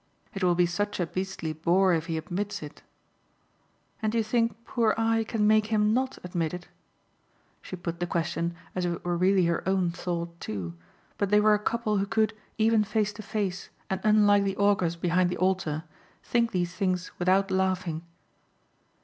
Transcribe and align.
"It 0.33 0.43
will 0.43 0.55
be 0.55 0.65
such 0.65 0.99
a 0.99 1.05
beastly 1.05 1.53
bore 1.53 1.93
if 1.93 2.07
he 2.07 2.17
admits 2.17 2.63
it." 2.63 2.81
"And 4.01 4.15
you 4.15 4.23
think 4.23 4.65
poor 4.65 4.95
I 4.97 5.23
can 5.23 5.45
make 5.45 5.67
him 5.67 5.93
not 5.93 6.17
admit 6.23 6.55
it?" 6.55 6.67
She 7.61 7.75
put 7.75 7.99
the 7.99 8.07
question 8.07 8.55
as 8.73 8.83
if 8.83 8.93
it 8.95 9.05
were 9.05 9.15
really 9.15 9.45
her 9.45 9.61
own 9.69 9.91
thought 9.91 10.39
too, 10.39 10.73
but 11.19 11.29
they 11.29 11.39
were 11.39 11.53
a 11.53 11.59
couple 11.59 11.97
who 11.99 12.07
could, 12.07 12.33
even 12.57 12.83
face 12.83 13.13
to 13.13 13.21
face 13.21 13.69
and 13.91 14.01
unlike 14.03 14.43
the 14.43 14.57
augurs 14.57 14.95
behind 14.95 15.29
the 15.29 15.37
altar, 15.37 15.83
think 16.23 16.49
these 16.49 16.73
things 16.75 17.11
without 17.19 17.51
laughing. 17.51 18.01